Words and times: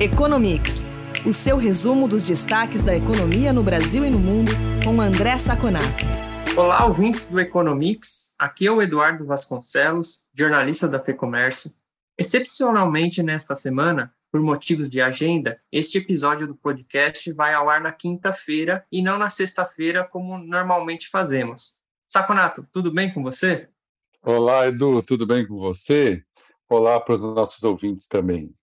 Economics, 0.00 0.86
o 1.26 1.32
seu 1.32 1.56
resumo 1.56 2.06
dos 2.06 2.22
destaques 2.22 2.84
da 2.84 2.96
economia 2.96 3.52
no 3.52 3.64
Brasil 3.64 4.04
e 4.04 4.10
no 4.10 4.18
mundo, 4.20 4.52
com 4.84 5.00
André 5.00 5.36
Saconato. 5.38 6.04
Olá, 6.56 6.86
ouvintes 6.86 7.26
do 7.26 7.40
Economics. 7.40 8.32
Aqui 8.38 8.68
é 8.68 8.70
o 8.70 8.80
Eduardo 8.80 9.26
Vasconcelos, 9.26 10.22
jornalista 10.32 10.86
da 10.86 11.00
FEComércio. 11.00 11.72
Excepcionalmente 12.16 13.24
nesta 13.24 13.56
semana, 13.56 14.14
por 14.30 14.40
motivos 14.40 14.88
de 14.88 15.00
agenda, 15.00 15.60
este 15.72 15.98
episódio 15.98 16.46
do 16.46 16.54
podcast 16.54 17.32
vai 17.32 17.52
ao 17.52 17.68
ar 17.68 17.80
na 17.80 17.90
quinta-feira 17.90 18.86
e 18.92 19.02
não 19.02 19.18
na 19.18 19.28
sexta-feira, 19.28 20.04
como 20.04 20.38
normalmente 20.38 21.08
fazemos. 21.08 21.82
Saconato, 22.06 22.64
tudo 22.70 22.92
bem 22.92 23.12
com 23.12 23.20
você? 23.20 23.68
Olá, 24.22 24.68
Edu, 24.68 25.02
tudo 25.02 25.26
bem 25.26 25.44
com 25.44 25.58
você? 25.58 26.22
Olá 26.68 27.00
para 27.00 27.14
os 27.14 27.22
nossos 27.22 27.64
ouvintes 27.64 28.06
também. 28.06 28.54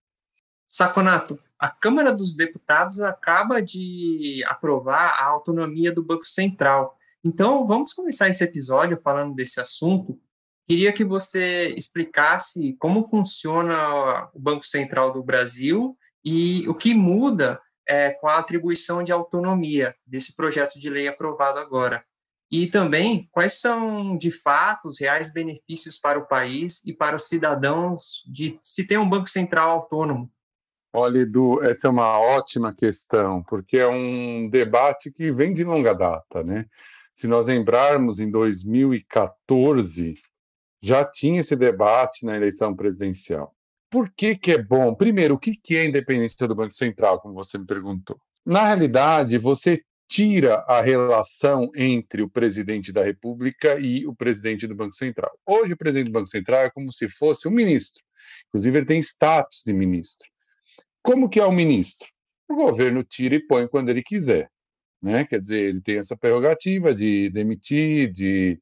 Saconato, 0.75 1.39
a 1.57 1.70
Câmara 1.70 2.11
dos 2.11 2.35
Deputados 2.35 2.99
acaba 2.99 3.61
de 3.61 4.43
aprovar 4.45 5.16
a 5.17 5.23
autonomia 5.23 5.89
do 5.89 6.03
Banco 6.03 6.25
Central. 6.25 6.97
Então, 7.23 7.66
vamos 7.66 7.93
começar 7.93 8.27
esse 8.27 8.43
episódio 8.43 8.99
falando 9.02 9.33
desse 9.33 9.61
assunto. 9.61 10.19
Queria 10.67 10.91
que 10.91 11.05
você 11.05 11.69
explicasse 11.77 12.75
como 12.77 13.07
funciona 13.07 14.30
o 14.33 14.38
Banco 14.38 14.66
Central 14.66 15.13
do 15.13 15.23
Brasil 15.23 15.97
e 16.25 16.67
o 16.67 16.75
que 16.75 16.94
muda 16.94 17.61
é, 17.88 18.11
com 18.11 18.27
a 18.27 18.38
atribuição 18.38 19.02
de 19.02 19.13
autonomia 19.13 19.95
desse 20.05 20.35
projeto 20.35 20.77
de 20.77 20.89
lei 20.89 21.07
aprovado 21.07 21.57
agora. 21.57 22.03
E 22.52 22.67
também 22.67 23.30
quais 23.31 23.61
são, 23.61 24.17
de 24.17 24.30
fato, 24.30 24.89
os 24.89 24.99
reais 24.99 25.31
benefícios 25.31 25.97
para 25.97 26.19
o 26.19 26.27
país 26.27 26.85
e 26.85 26.91
para 26.91 27.16
os 27.16 27.30
cidadãos 27.30 28.25
de 28.27 28.59
se 28.61 28.85
ter 28.85 28.97
um 28.97 29.07
Banco 29.07 29.30
Central 29.30 29.71
autônomo. 29.71 30.34
Olha, 30.97 31.19
Edu, 31.19 31.61
essa 31.61 31.88
é 31.88 31.89
uma 31.89 32.17
ótima 32.17 32.73
questão, 32.73 33.43
porque 33.43 33.77
é 33.77 33.85
um 33.85 34.49
debate 34.49 35.11
que 35.11 35.29
vem 35.29 35.51
de 35.51 35.61
longa 35.61 35.93
data, 35.93 36.41
né? 36.41 36.67
Se 37.13 37.27
nós 37.27 37.47
lembrarmos, 37.47 38.21
em 38.21 38.31
2014, 38.31 40.16
já 40.81 41.03
tinha 41.03 41.41
esse 41.41 41.53
debate 41.53 42.25
na 42.25 42.38
eleição 42.38 42.73
presidencial. 42.73 43.53
Por 43.89 44.09
que, 44.09 44.38
que 44.38 44.53
é 44.53 44.57
bom? 44.57 44.95
Primeiro, 44.95 45.35
o 45.35 45.38
que, 45.38 45.57
que 45.57 45.75
é 45.75 45.81
a 45.81 45.85
independência 45.85 46.47
do 46.47 46.55
Banco 46.55 46.73
Central, 46.73 47.19
como 47.19 47.33
você 47.33 47.57
me 47.57 47.66
perguntou? 47.66 48.17
Na 48.45 48.66
realidade, 48.67 49.38
você 49.38 49.83
tira 50.07 50.63
a 50.66 50.79
relação 50.79 51.69
entre 51.75 52.21
o 52.21 52.29
presidente 52.29 52.93
da 52.93 53.03
República 53.03 53.77
e 53.77 54.07
o 54.07 54.16
presidente 54.16 54.66
do 54.66 54.73
Banco 54.75 54.95
Central. 54.95 55.38
Hoje, 55.45 55.73
o 55.73 55.77
presidente 55.77 56.07
do 56.07 56.13
Banco 56.13 56.29
Central 56.29 56.61
é 56.61 56.69
como 56.69 56.89
se 56.93 57.09
fosse 57.09 57.49
um 57.49 57.51
ministro. 57.51 58.01
Inclusive, 58.47 58.77
ele 58.77 58.85
tem 58.85 58.99
status 58.99 59.61
de 59.66 59.73
ministro. 59.73 60.33
Como 61.06 61.30
que 61.30 61.39
é 61.39 61.45
o 61.45 61.52
ministro? 61.52 62.09
O 62.50 62.56
governo 62.56 63.03
tira 63.03 63.36
e 63.36 63.39
põe 63.39 63.67
quando 63.67 63.89
ele 63.89 64.02
quiser. 64.02 64.50
Né? 65.00 65.23
Quer 65.23 65.39
dizer, 65.39 65.70
ele 65.70 65.80
tem 65.80 66.00
essa 66.00 66.17
prerrogativa 66.17 66.95
de 66.95 67.30
demitir, 67.30 68.12
de 68.12 68.59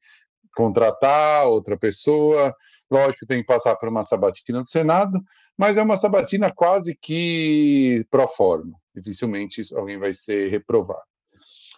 contratar 0.53 1.47
outra 1.47 1.77
pessoa. 1.77 2.53
Lógico 2.91 3.25
tem 3.25 3.39
que 3.39 3.47
passar 3.47 3.77
por 3.77 3.87
uma 3.87 4.03
sabatina 4.03 4.59
do 4.61 4.67
Senado, 4.67 5.23
mas 5.57 5.77
é 5.77 5.81
uma 5.81 5.95
sabatina 5.95 6.51
quase 6.53 6.97
que 7.01 8.05
pro 8.11 8.27
forma. 8.27 8.77
Dificilmente 8.93 9.63
alguém 9.73 9.97
vai 9.97 10.13
ser 10.13 10.51
reprovado. 10.51 10.99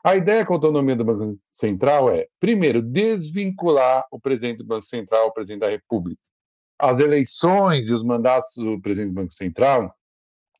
A 0.03 0.15
ideia 0.15 0.43
com 0.43 0.53
a 0.53 0.57
autonomia 0.57 0.95
do 0.95 1.05
Banco 1.05 1.25
Central 1.51 2.09
é, 2.09 2.27
primeiro, 2.39 2.81
desvincular 2.81 4.03
o 4.09 4.19
presidente 4.19 4.57
do 4.57 4.65
Banco 4.65 4.85
Central, 4.85 5.27
o 5.27 5.31
presidente 5.31 5.61
da 5.61 5.69
República. 5.69 6.23
As 6.79 6.99
eleições 6.99 7.87
e 7.87 7.93
os 7.93 8.03
mandatos 8.03 8.55
do 8.55 8.81
presidente 8.81 9.11
do 9.11 9.21
Banco 9.21 9.33
Central 9.33 9.95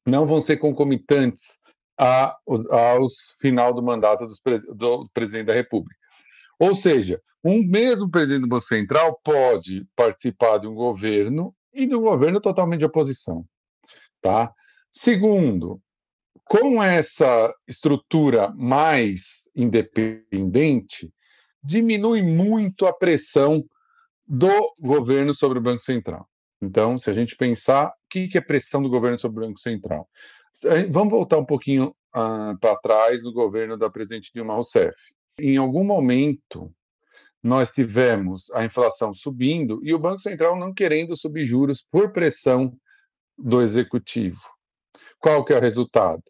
não 0.06 0.26
vão 0.26 0.42
ser 0.42 0.58
concomitantes 0.58 1.60
aos, 1.98 2.70
aos 2.70 3.38
final 3.40 3.74
do 3.74 3.82
mandato 3.82 4.26
do 4.26 5.10
presidente 5.14 5.48
da 5.48 5.54
República. 5.54 5.96
Ou 6.60 6.74
seja, 6.74 7.22
um 7.44 7.64
mesmo 7.64 8.10
presidente 8.10 8.44
do 8.44 8.48
Banco 8.48 8.64
Central 8.64 9.20
pode 9.24 9.86
participar 9.96 10.58
de 10.58 10.68
um 10.68 10.74
governo 10.74 11.54
e 11.74 11.86
de 11.86 11.96
um 11.96 12.02
governo 12.02 12.40
totalmente 12.40 12.80
de 12.80 12.86
oposição. 12.86 13.46
Tá? 14.22 14.54
Segundo, 14.92 15.82
com 16.46 16.82
essa 16.82 17.54
estrutura 17.68 18.52
mais 18.56 19.50
independente, 19.56 21.12
diminui 21.62 22.22
muito 22.22 22.86
a 22.86 22.94
pressão 22.94 23.66
do 24.28 24.74
governo 24.80 25.34
sobre 25.34 25.60
o 25.60 25.62
Banco 25.62 25.82
Central. 25.82 26.28
Então, 26.62 26.98
se 26.98 27.10
a 27.10 27.14
gente 27.14 27.36
pensar, 27.36 27.94
o 28.06 28.30
que 28.30 28.38
é 28.38 28.42
pressão 28.42 28.82
do 28.82 28.90
governo 28.90 29.18
sobre 29.18 29.44
o 29.44 29.48
Banco 29.48 29.60
Central? 29.60 30.10
Vamos 30.90 31.12
voltar 31.12 31.38
um 31.38 31.46
pouquinho 31.46 31.96
uh, 32.16 32.58
para 32.60 32.78
trás 32.78 33.24
do 33.24 33.34
governo 33.34 33.78
da 33.78 33.90
presidente 33.90 34.32
Dilma 34.34 34.54
Rousseff. 34.54 34.96
Em 35.38 35.58
algum 35.58 35.84
momento, 35.84 36.74
nós 37.44 37.72
tivemos 37.72 38.50
a 38.52 38.64
inflação 38.64 39.14
subindo 39.14 39.80
e 39.84 39.94
o 39.94 40.00
Banco 40.00 40.20
Central 40.20 40.56
não 40.56 40.74
querendo 40.74 41.16
subir 41.16 41.46
juros 41.46 41.86
por 41.92 42.12
pressão 42.12 42.76
do 43.38 43.62
executivo. 43.62 44.42
Qual 45.20 45.44
que 45.44 45.54
é 45.54 45.58
o 45.58 45.62
resultado? 45.62 46.24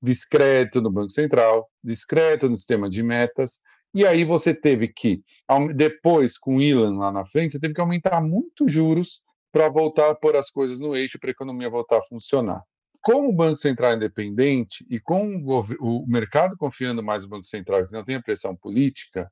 Discreto 0.00 0.80
no 0.80 0.90
Banco 0.90 1.10
Central, 1.10 1.68
discreto 1.82 2.48
no 2.48 2.56
sistema 2.56 2.88
de 2.88 3.02
metas, 3.02 3.60
e 3.92 4.06
aí 4.06 4.24
você 4.24 4.52
teve 4.52 4.88
que, 4.88 5.22
depois 5.74 6.36
com 6.36 6.56
o 6.56 6.62
Ilan 6.62 6.98
lá 6.98 7.12
na 7.12 7.24
frente, 7.24 7.52
você 7.52 7.60
teve 7.60 7.74
que 7.74 7.80
aumentar 7.80 8.20
muito 8.20 8.68
juros 8.68 9.22
para 9.54 9.68
voltar 9.68 10.10
a 10.10 10.14
pôr 10.16 10.34
as 10.34 10.50
coisas 10.50 10.80
no 10.80 10.96
eixo 10.96 11.16
para 11.16 11.30
a 11.30 11.30
economia 11.30 11.70
voltar 11.70 11.98
a 11.98 12.02
funcionar. 12.02 12.64
Com 13.00 13.28
o 13.28 13.32
Banco 13.32 13.56
Central 13.56 13.92
independente 13.92 14.84
e 14.90 14.98
com 14.98 15.36
o, 15.80 16.04
mercado 16.08 16.56
confiando 16.56 17.04
mais 17.04 17.22
no 17.22 17.28
Banco 17.28 17.46
Central, 17.46 17.86
que 17.86 17.92
não 17.92 18.02
tem 18.02 18.16
a 18.16 18.22
pressão 18.22 18.56
política, 18.56 19.30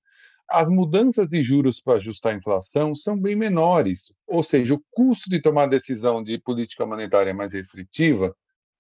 as 0.49 0.71
mudanças 0.71 1.28
de 1.28 1.43
juros 1.43 1.81
para 1.81 1.94
ajustar 1.94 2.34
a 2.34 2.37
inflação 2.37 2.94
são 2.94 3.19
bem 3.19 3.34
menores. 3.34 4.15
Ou 4.28 4.44
seja, 4.44 4.75
o 4.75 4.83
custo 4.93 5.28
de 5.28 5.43
tomar 5.43 5.66
decisão 5.66 6.22
de 6.22 6.39
política 6.39 6.87
monetária 6.87 7.34
mais 7.34 7.53
restritiva 7.53 8.33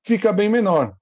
fica 0.04 0.32
bem 0.32 0.48
menor. 0.48 0.94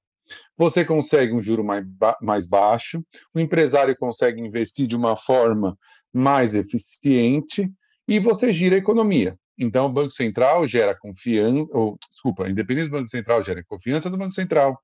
Você 0.57 0.87
consegue 0.87 1.35
um 1.35 1.41
juro 1.41 1.63
mais, 1.63 1.85
ba 1.87 2.17
mais 2.23 2.47
baixo, 2.47 3.05
o 3.35 3.39
empresário 3.39 3.95
consegue 3.95 4.41
investir 4.41 4.87
de 4.87 4.97
uma 4.97 5.17
forma 5.17 5.77
mais 6.11 6.55
eficiente 6.55 7.71
e 8.09 8.19
você 8.19 8.51
gira 8.51 8.77
a 8.77 8.79
economia. 8.79 9.37
Então, 9.63 9.85
o 9.85 9.93
Banco 9.93 10.11
Central 10.11 10.67
gera 10.67 10.95
confiança, 10.95 11.69
ou, 11.73 11.99
desculpa, 12.11 12.47
a 12.47 12.51
independência 12.51 12.91
do 12.91 12.97
Banco 12.97 13.11
Central 13.11 13.43
gera 13.43 13.63
confiança 13.63 14.09
do 14.09 14.17
Banco 14.17 14.33
Central, 14.33 14.81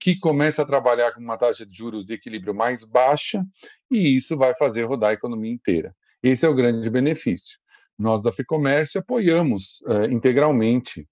que 0.00 0.18
começa 0.18 0.62
a 0.62 0.66
trabalhar 0.66 1.12
com 1.12 1.20
uma 1.20 1.38
taxa 1.38 1.64
de 1.64 1.72
juros 1.72 2.04
de 2.04 2.14
equilíbrio 2.14 2.52
mais 2.52 2.82
baixa, 2.82 3.44
e 3.88 4.16
isso 4.16 4.36
vai 4.36 4.56
fazer 4.56 4.82
rodar 4.82 5.10
a 5.10 5.12
economia 5.12 5.52
inteira. 5.52 5.94
Esse 6.20 6.44
é 6.44 6.48
o 6.48 6.54
grande 6.54 6.90
benefício. 6.90 7.58
Nós 7.96 8.20
da 8.20 8.32
FIComércio 8.32 9.00
apoiamos 9.00 9.82
uh, 9.82 10.10
integralmente 10.10 11.08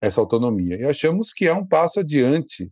essa 0.00 0.20
autonomia 0.20 0.76
e 0.76 0.84
achamos 0.84 1.32
que 1.32 1.46
é 1.46 1.54
um 1.54 1.66
passo 1.66 2.00
adiante 2.00 2.68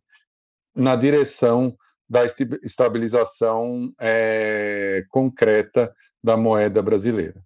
na 0.74 0.96
direção 0.96 1.76
da 2.08 2.24
estabilização 2.24 3.92
é, 4.00 5.04
concreta 5.10 5.92
da 6.22 6.36
moeda 6.36 6.80
brasileira. 6.82 7.44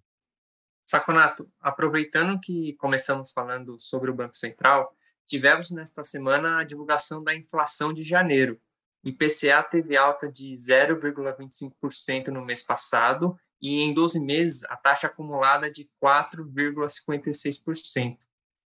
Saconato, 0.85 1.49
aproveitando 1.61 2.39
que 2.39 2.73
começamos 2.73 3.31
falando 3.31 3.79
sobre 3.79 4.11
o 4.11 4.13
Banco 4.13 4.35
Central, 4.35 4.93
tivemos 5.25 5.71
nesta 5.71 6.03
semana 6.03 6.59
a 6.59 6.63
divulgação 6.63 7.23
da 7.23 7.33
inflação 7.33 7.91
de 7.93 8.03
janeiro. 8.03 8.61
IPCA 9.03 9.63
teve 9.63 9.97
alta 9.97 10.31
de 10.31 10.53
0,25% 10.53 12.27
no 12.27 12.45
mês 12.45 12.61
passado 12.63 13.35
e 13.61 13.81
em 13.81 13.93
12 13.93 14.19
meses 14.19 14.65
a 14.65 14.75
taxa 14.75 15.07
acumulada 15.07 15.71
de 15.71 15.89
4,56%. 16.01 18.17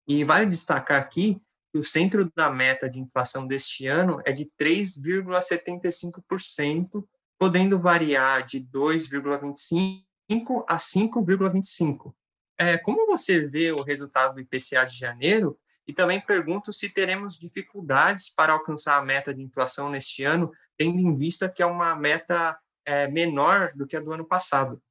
E 0.07 0.23
vale 0.23 0.47
destacar 0.47 1.01
aqui 1.01 1.39
que 1.71 1.77
o 1.77 1.83
centro 1.83 2.31
da 2.35 2.49
meta 2.49 2.89
de 2.89 2.99
inflação 2.99 3.45
deste 3.45 3.85
ano 3.87 4.19
é 4.25 4.31
de 4.31 4.49
3,75%, 4.59 7.07
podendo 7.37 7.79
variar 7.79 8.43
de 8.43 8.59
2,25% 8.59 10.06
a 10.68 10.77
5,25%. 10.77 12.13
É, 12.59 12.77
como 12.77 13.06
você 13.06 13.47
vê 13.47 13.71
o 13.71 13.83
resultado 13.83 14.35
do 14.35 14.41
IPCA 14.41 14.85
de 14.85 14.97
janeiro? 14.97 15.57
E 15.88 15.94
também 15.94 16.19
pergunto 16.19 16.74
se 16.74 16.89
teremos 16.89 17.38
dificuldades 17.38 18.29
para 18.29 18.51
alcançar 18.51 18.97
a 18.97 19.06
meta 19.06 19.33
de 19.33 19.41
inflação 19.41 19.89
neste 19.89 20.24
ano, 20.24 20.51
tendo 20.75 21.00
em 21.00 21.13
vista 21.13 21.47
que 21.47 21.63
é 21.63 21.65
uma 21.65 21.95
meta 21.95 22.57
é, 22.85 23.07
menor 23.07 23.71
do 23.74 23.88
que 23.88 23.95
a 23.95 24.01
do 24.01 24.12
ano 24.12 24.25
passado. 24.25 24.81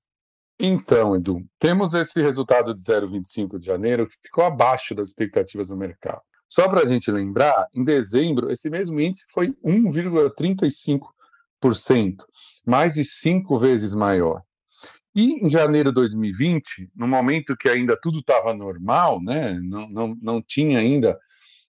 Então, 0.58 1.14
Edu, 1.14 1.46
temos 1.58 1.92
esse 1.92 2.22
resultado 2.22 2.74
de 2.74 2.82
0,25 2.82 3.58
de 3.58 3.66
janeiro 3.66 4.08
que 4.08 4.16
ficou 4.22 4.42
abaixo 4.42 4.94
das 4.94 5.08
expectativas 5.08 5.68
do 5.68 5.76
mercado. 5.76 6.22
Só 6.48 6.66
para 6.66 6.80
a 6.80 6.86
gente 6.86 7.10
lembrar, 7.10 7.68
em 7.74 7.84
dezembro, 7.84 8.50
esse 8.50 8.70
mesmo 8.70 8.98
índice 8.98 9.26
foi 9.30 9.48
1,35%, 9.62 12.24
mais 12.64 12.94
de 12.94 13.04
cinco 13.04 13.58
vezes 13.58 13.94
maior. 13.94 14.45
E 15.16 15.42
em 15.42 15.48
janeiro 15.48 15.88
de 15.88 15.94
2020, 15.94 16.90
no 16.94 17.08
momento 17.08 17.56
que 17.56 17.70
ainda 17.70 17.98
tudo 17.98 18.18
estava 18.18 18.52
normal, 18.52 19.18
né, 19.22 19.58
não, 19.62 19.88
não, 19.88 20.18
não 20.20 20.42
tinha 20.42 20.78
ainda 20.78 21.18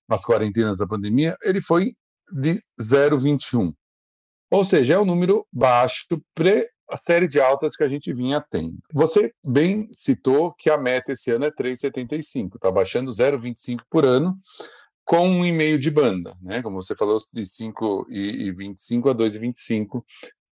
as 0.09 0.25
quarentenas 0.25 0.79
da 0.79 0.87
pandemia, 0.87 1.37
ele 1.41 1.61
foi 1.61 1.95
de 2.29 2.61
0,21. 2.79 3.73
Ou 4.51 4.65
seja, 4.65 4.95
é 4.95 4.99
um 4.99 5.05
número 5.05 5.47
baixo 5.51 6.05
pré 6.35 6.69
a 6.89 6.97
série 6.97 7.27
de 7.27 7.39
altas 7.39 7.75
que 7.75 7.83
a 7.83 7.87
gente 7.87 8.13
vinha 8.13 8.41
tendo. 8.41 8.77
Você 8.93 9.33
bem 9.45 9.89
citou 9.91 10.53
que 10.53 10.69
a 10.69 10.77
meta 10.77 11.11
esse 11.13 11.31
ano 11.31 11.45
é 11.45 11.51
3,75, 11.51 12.55
está 12.55 12.71
baixando 12.71 13.11
0,25 13.11 13.81
por 13.89 14.05
ano, 14.05 14.37
com 15.03 15.27
um 15.27 15.45
e-mail 15.45 15.79
de 15.79 15.89
banda, 15.89 16.35
né? 16.41 16.61
Como 16.61 16.81
você 16.81 16.95
falou, 16.95 17.17
de 17.33 17.43
5,25 17.43 19.09
a 19.09 19.15
2,25 19.15 20.03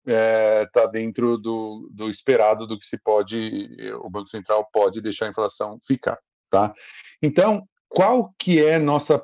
está 0.05 0.11
é, 0.11 0.65
tá 0.67 0.85
dentro 0.85 1.37
do, 1.37 1.89
do 1.91 2.09
esperado 2.09 2.67
do 2.67 2.77
que 2.77 2.85
se 2.85 2.97
pode, 2.97 3.69
o 4.01 4.09
Banco 4.09 4.27
Central 4.27 4.67
pode 4.71 5.01
deixar 5.01 5.25
a 5.25 5.29
inflação 5.29 5.79
ficar, 5.85 6.17
tá? 6.49 6.73
Então, 7.21 7.67
qual 7.89 8.33
que 8.37 8.63
é 8.63 8.77
nossa 8.77 9.23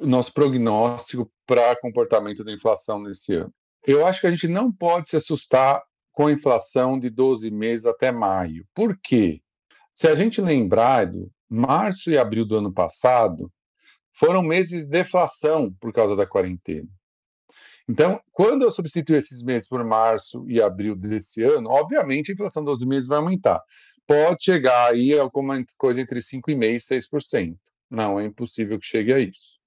nosso 0.00 0.32
prognóstico 0.32 1.30
para 1.46 1.76
comportamento 1.76 2.42
da 2.44 2.52
inflação 2.52 3.02
nesse 3.02 3.34
ano? 3.34 3.52
Eu 3.86 4.06
acho 4.06 4.20
que 4.20 4.26
a 4.26 4.30
gente 4.30 4.48
não 4.48 4.72
pode 4.72 5.08
se 5.08 5.16
assustar 5.16 5.82
com 6.12 6.26
a 6.26 6.32
inflação 6.32 6.98
de 6.98 7.10
12 7.10 7.50
meses 7.50 7.86
até 7.86 8.10
maio. 8.10 8.66
Por 8.74 8.98
quê? 9.02 9.42
Se 9.94 10.08
a 10.08 10.14
gente 10.14 10.40
lembrar, 10.40 11.06
do 11.06 11.30
março 11.48 12.10
e 12.10 12.16
abril 12.16 12.44
do 12.46 12.56
ano 12.56 12.72
passado 12.72 13.52
foram 14.12 14.42
meses 14.42 14.84
de 14.84 14.90
deflação 14.90 15.74
por 15.80 15.92
causa 15.92 16.14
da 16.14 16.26
quarentena. 16.26 16.88
Então, 17.90 18.20
quando 18.30 18.62
eu 18.62 18.70
substituo 18.70 19.16
esses 19.16 19.42
meses 19.42 19.66
por 19.66 19.84
março 19.84 20.48
e 20.48 20.62
abril 20.62 20.94
desse 20.94 21.42
ano, 21.42 21.68
obviamente 21.68 22.30
a 22.30 22.34
inflação 22.34 22.62
12 22.62 22.86
meses 22.86 23.08
vai 23.08 23.18
aumentar. 23.18 23.60
Pode 24.06 24.44
chegar 24.44 24.92
aí 24.92 25.18
a 25.18 25.22
alguma 25.22 25.60
coisa 25.76 26.00
entre 26.00 26.20
5,5% 26.20 26.62
e 26.62 26.76
6%. 26.76 27.56
Não 27.90 28.20
é 28.20 28.26
impossível 28.26 28.78
que 28.78 28.86
chegue 28.86 29.12
a 29.12 29.18
isso. 29.18 29.58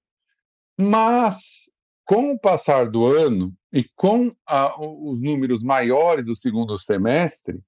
Mas, 0.80 1.70
com 2.06 2.32
o 2.32 2.40
passar 2.40 2.90
do 2.90 3.06
ano 3.06 3.54
e 3.74 3.86
com 3.94 4.34
a, 4.48 4.74
os 4.82 5.22
números 5.22 5.62
maiores 5.62 6.28
do 6.28 6.36
segundo 6.36 6.80
semestre, 6.80 7.60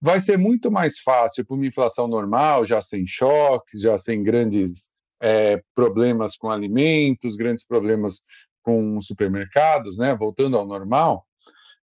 vai 0.00 0.22
ser 0.22 0.38
muito 0.38 0.72
mais 0.72 1.00
fácil 1.00 1.44
para 1.44 1.54
uma 1.54 1.66
inflação 1.66 2.08
normal, 2.08 2.64
já 2.64 2.80
sem 2.80 3.04
choques, 3.04 3.82
já 3.82 3.98
sem 3.98 4.22
grandes 4.22 4.88
é, 5.20 5.62
problemas 5.74 6.34
com 6.34 6.50
alimentos, 6.50 7.36
grandes 7.36 7.66
problemas 7.66 8.22
com 8.62 9.00
supermercados, 9.00 9.98
né, 9.98 10.14
voltando 10.14 10.56
ao 10.56 10.66
normal, 10.66 11.26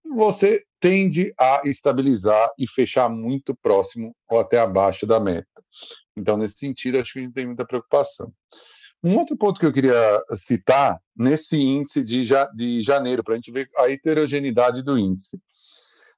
você 0.04 0.64
tende 0.80 1.34
a 1.38 1.62
estabilizar 1.66 2.50
e 2.58 2.68
fechar 2.68 3.10
muito 3.10 3.56
próximo 3.56 4.16
ou 4.30 4.40
até 4.40 4.60
abaixo 4.60 5.06
da 5.06 5.20
meta. 5.20 5.48
Então, 6.18 6.38
nesse 6.38 6.58
sentido, 6.58 6.98
acho 6.98 7.14
que 7.14 7.20
a 7.20 7.24
gente 7.24 7.34
tem 7.34 7.46
muita 7.46 7.66
preocupação. 7.66 8.34
Um 9.04 9.18
outro 9.18 9.36
ponto 9.38 9.60
que 9.60 9.66
eu 9.66 9.74
queria 9.74 10.22
citar 10.34 11.00
nesse 11.16 11.58
índice 11.58 12.04
de, 12.04 12.24
ja, 12.24 12.46
de 12.46 12.82
janeiro, 12.82 13.24
para 13.24 13.34
a 13.34 13.38
gente 13.38 13.52
ver 13.52 13.70
a 13.78 13.90
heterogeneidade 13.90 14.84
do 14.84 14.98
índice. 14.98 15.40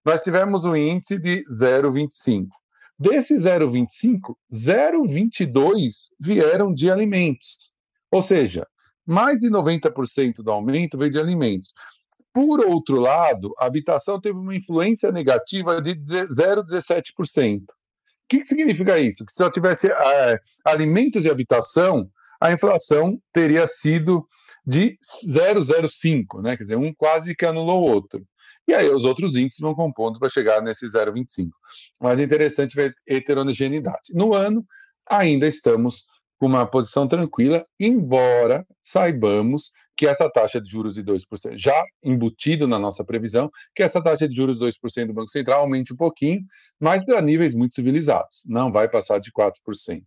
Nós 0.03 0.21
tivemos 0.21 0.65
um 0.65 0.75
índice 0.75 1.17
de 1.17 1.44
0,25. 1.50 2.47
Desse 3.00 3.35
0,25, 3.35 4.35
0,22 4.51 6.09
vieram 6.19 6.73
de 6.73 6.91
alimentos. 6.91 7.73
Ou 8.11 8.21
seja, 8.21 8.67
mais 9.05 9.39
de 9.39 9.50
90% 9.50 10.44
do 10.44 10.51
aumento 10.51 10.97
veio 10.97 11.11
de 11.11 11.19
alimentos. 11.19 11.73
Por 12.33 12.65
outro 12.65 13.00
lado, 13.00 13.53
a 13.59 13.65
habitação 13.65 14.19
teve 14.19 14.38
uma 14.38 14.55
influência 14.55 15.11
negativa 15.11 15.79
de 15.81 15.94
0,17%. 15.95 17.61
O 17.61 17.65
que, 18.27 18.44
significa 18.44 19.00
isso? 19.00 19.23
Que 19.25 19.31
se 19.31 19.44
eu 19.44 19.51
tivesse 19.51 19.88
é, 19.88 20.39
alimentos 20.65 21.25
e 21.25 21.29
habitação, 21.29 22.09
a 22.41 22.51
inflação 22.51 23.21
teria 23.31 23.67
sido 23.67 24.27
de 24.65 24.97
0,05, 25.27 26.41
né? 26.41 26.57
quer 26.57 26.63
dizer, 26.63 26.75
um 26.77 26.94
quase 26.94 27.35
que 27.35 27.45
anulou 27.45 27.83
o 27.83 27.91
outro. 27.91 28.25
E 28.67 28.73
aí 28.73 28.89
os 28.89 29.05
outros 29.05 29.35
índices 29.35 29.59
vão 29.59 29.75
compondo 29.75 30.19
para 30.19 30.29
chegar 30.29 30.61
nesse 30.61 30.88
0,25. 30.88 31.50
Mas 32.01 32.19
é 32.19 32.23
interessante 32.23 32.75
ver 32.75 32.95
heterogeneidade. 33.07 34.13
No 34.13 34.33
ano, 34.33 34.65
ainda 35.09 35.47
estamos 35.47 36.05
uma 36.45 36.65
posição 36.65 37.07
tranquila, 37.07 37.65
embora 37.79 38.65
saibamos 38.81 39.71
que 39.95 40.07
essa 40.07 40.29
taxa 40.29 40.59
de 40.59 40.69
juros 40.69 40.95
de 40.95 41.03
2%, 41.03 41.57
já 41.57 41.83
embutido 42.03 42.67
na 42.67 42.79
nossa 42.79 43.03
previsão, 43.03 43.49
que 43.75 43.83
essa 43.83 44.01
taxa 44.01 44.27
de 44.27 44.35
juros 44.35 44.59
de 44.59 44.65
2% 44.65 45.07
do 45.07 45.13
Banco 45.13 45.29
Central 45.29 45.61
aumente 45.61 45.93
um 45.93 45.97
pouquinho, 45.97 46.41
mas 46.79 47.03
para 47.05 47.21
níveis 47.21 47.55
muito 47.55 47.75
civilizados, 47.75 48.43
não 48.45 48.71
vai 48.71 48.89
passar 48.89 49.19
de 49.19 49.31
4%. 49.31 50.03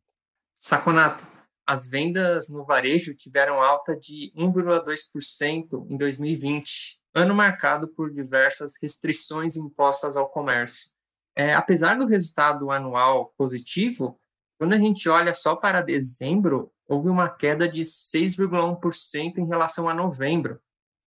Saconato, 0.59 1.27
as 1.67 1.89
vendas 1.89 2.49
no 2.49 2.65
varejo 2.65 3.15
tiveram 3.15 3.61
alta 3.61 3.97
de 3.97 4.33
1,2% 4.37 5.87
em 5.91 5.97
2020, 5.97 7.01
ano 7.15 7.35
marcado 7.35 7.89
por 7.89 8.13
diversas 8.13 8.75
restrições 8.81 9.57
impostas 9.57 10.17
ao 10.17 10.29
comércio. 10.29 10.91
É, 11.35 11.55
apesar 11.55 11.99
do 11.99 12.07
resultado 12.07 12.71
anual 12.71 13.35
positivo, 13.37 14.19
quando 14.59 14.75
a 14.75 14.79
gente 14.79 15.09
olha 15.09 15.35
só 15.35 15.55
para 15.55 15.81
dezembro, 15.81 16.71
houve 16.89 17.09
uma 17.09 17.29
queda 17.29 17.69
de 17.69 17.83
6,1% 17.83 19.39
em 19.39 19.47
relação 19.47 19.89
a 19.89 19.95
novembro. 19.95 20.61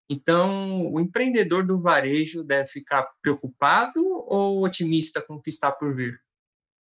Então, 0.09 0.91
o 0.91 0.99
empreendedor 0.99 1.65
do 1.65 1.79
varejo 1.79 2.43
deve 2.43 2.67
ficar 2.67 3.07
preocupado 3.21 4.01
ou 4.27 4.63
otimista 4.63 5.21
com 5.21 5.35
o 5.35 5.41
que 5.41 5.49
está 5.49 5.71
por 5.71 5.93
vir? 5.93 6.19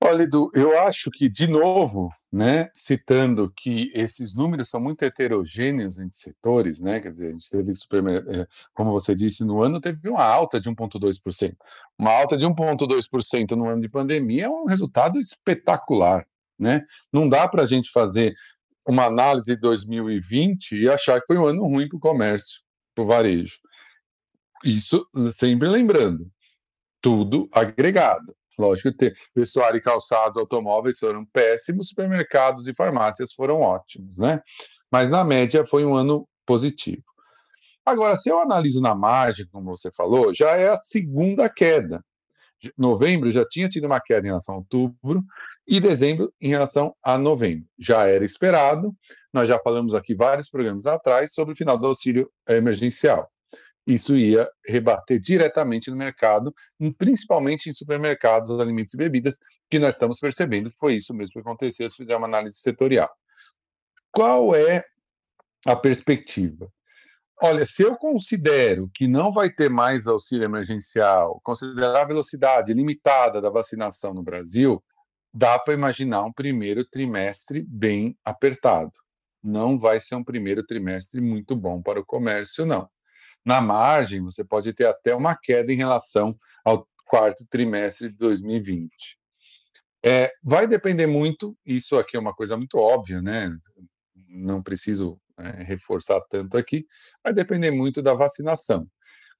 Olha, 0.00 0.24
Edu, 0.24 0.50
eu 0.54 0.78
acho 0.78 1.10
que, 1.10 1.28
de 1.28 1.46
novo, 1.46 2.10
né, 2.30 2.70
citando 2.74 3.50
que 3.56 3.90
esses 3.94 4.34
números 4.34 4.68
são 4.68 4.78
muito 4.78 5.02
heterogêneos 5.02 5.98
entre 5.98 6.16
setores, 6.16 6.80
né, 6.80 7.00
quer 7.00 7.12
dizer, 7.12 7.28
a 7.28 7.32
gente 7.32 7.50
teve, 7.50 7.72
eh, 7.72 8.46
como 8.74 8.92
você 8.92 9.14
disse, 9.14 9.42
no 9.42 9.62
ano 9.62 9.80
teve 9.80 10.06
uma 10.08 10.22
alta 10.22 10.60
de 10.60 10.68
1,2%. 10.68 11.56
Uma 11.98 12.12
alta 12.12 12.36
de 12.36 12.46
1,2% 12.46 13.56
no 13.56 13.68
ano 13.68 13.80
de 13.80 13.88
pandemia 13.88 14.44
é 14.44 14.48
um 14.48 14.66
resultado 14.66 15.18
espetacular, 15.18 16.26
né? 16.58 16.82
Não 17.12 17.28
dá 17.28 17.46
para 17.48 17.62
a 17.62 17.66
gente 17.66 17.90
fazer 17.90 18.34
uma 18.86 19.04
análise 19.04 19.54
de 19.54 19.60
2020 19.60 20.82
e 20.82 20.88
achar 20.88 21.20
que 21.20 21.26
foi 21.26 21.36
um 21.36 21.46
ano 21.46 21.62
ruim 21.62 21.88
para 21.88 21.96
o 21.96 22.00
comércio, 22.00 22.60
para 22.94 23.04
o 23.04 23.06
varejo. 23.06 23.58
Isso 24.64 25.06
sempre 25.32 25.68
lembrando, 25.68 26.30
tudo 27.00 27.48
agregado. 27.52 28.34
Lógico 28.58 28.90
que 28.96 29.12
pessoal 29.34 29.76
e 29.76 29.82
calçados, 29.82 30.38
automóveis 30.38 30.98
foram 30.98 31.26
péssimos, 31.26 31.88
supermercados 31.88 32.66
e 32.66 32.74
farmácias 32.74 33.34
foram 33.34 33.60
ótimos, 33.60 34.18
né? 34.18 34.40
Mas 34.90 35.10
na 35.10 35.22
média 35.24 35.66
foi 35.66 35.84
um 35.84 35.94
ano 35.94 36.26
positivo. 36.46 37.02
Agora, 37.84 38.16
se 38.16 38.30
eu 38.30 38.40
analiso 38.40 38.80
na 38.80 38.94
margem, 38.94 39.46
como 39.52 39.76
você 39.76 39.90
falou, 39.92 40.32
já 40.32 40.52
é 40.52 40.68
a 40.68 40.76
segunda 40.76 41.50
queda 41.50 42.02
novembro 42.76 43.30
já 43.30 43.44
tinha 43.44 43.68
tido 43.68 43.86
uma 43.86 44.00
queda 44.00 44.26
em 44.26 44.30
relação 44.30 44.54
a 44.54 44.58
outubro 44.58 45.22
e 45.66 45.80
dezembro 45.80 46.32
em 46.40 46.48
relação 46.48 46.94
a 47.02 47.18
novembro. 47.18 47.66
Já 47.78 48.06
era 48.06 48.24
esperado, 48.24 48.94
nós 49.32 49.48
já 49.48 49.58
falamos 49.58 49.94
aqui 49.94 50.14
vários 50.14 50.48
programas 50.48 50.86
atrás 50.86 51.32
sobre 51.34 51.54
o 51.54 51.56
final 51.56 51.76
do 51.76 51.86
auxílio 51.86 52.30
emergencial. 52.48 53.30
Isso 53.86 54.16
ia 54.16 54.48
rebater 54.66 55.20
diretamente 55.20 55.90
no 55.90 55.96
mercado, 55.96 56.52
principalmente 56.98 57.70
em 57.70 57.72
supermercados, 57.72 58.50
alimentos 58.58 58.94
e 58.94 58.96
bebidas, 58.96 59.38
que 59.70 59.78
nós 59.78 59.94
estamos 59.94 60.18
percebendo 60.18 60.70
que 60.70 60.78
foi 60.78 60.94
isso 60.94 61.14
mesmo 61.14 61.32
que 61.32 61.38
aconteceu 61.38 61.88
se 61.88 61.96
fizer 61.96 62.16
uma 62.16 62.26
análise 62.26 62.56
setorial. 62.56 63.10
Qual 64.10 64.54
é 64.56 64.84
a 65.64 65.76
perspectiva? 65.76 66.68
Olha, 67.40 67.66
se 67.66 67.82
eu 67.82 67.96
considero 67.96 68.90
que 68.94 69.06
não 69.06 69.30
vai 69.30 69.50
ter 69.50 69.68
mais 69.68 70.08
auxílio 70.08 70.44
emergencial, 70.44 71.38
considerar 71.44 72.00
a 72.00 72.06
velocidade 72.06 72.72
limitada 72.72 73.42
da 73.42 73.50
vacinação 73.50 74.14
no 74.14 74.22
Brasil, 74.22 74.82
dá 75.32 75.58
para 75.58 75.74
imaginar 75.74 76.22
um 76.22 76.32
primeiro 76.32 76.84
trimestre 76.84 77.62
bem 77.68 78.16
apertado. 78.24 78.92
Não 79.42 79.78
vai 79.78 80.00
ser 80.00 80.16
um 80.16 80.24
primeiro 80.24 80.64
trimestre 80.64 81.20
muito 81.20 81.54
bom 81.54 81.80
para 81.80 82.00
o 82.00 82.04
comércio, 82.04 82.66
não. 82.66 82.88
Na 83.44 83.60
margem, 83.60 84.22
você 84.22 84.42
pode 84.44 84.72
ter 84.72 84.86
até 84.86 85.14
uma 85.14 85.36
queda 85.36 85.72
em 85.72 85.76
relação 85.76 86.36
ao 86.64 86.88
quarto 87.06 87.46
trimestre 87.48 88.08
de 88.08 88.16
2020. 88.16 88.90
É, 90.04 90.32
vai 90.42 90.66
depender 90.66 91.06
muito, 91.06 91.56
isso 91.64 91.96
aqui 91.98 92.16
é 92.16 92.20
uma 92.20 92.34
coisa 92.34 92.56
muito 92.56 92.78
óbvia, 92.78 93.22
né? 93.22 93.56
Não 94.28 94.62
preciso 94.62 95.20
é, 95.38 95.62
reforçar 95.62 96.20
tanto 96.28 96.56
aqui, 96.56 96.86
vai 97.22 97.32
depender 97.32 97.70
muito 97.70 98.02
da 98.02 98.14
vacinação. 98.14 98.88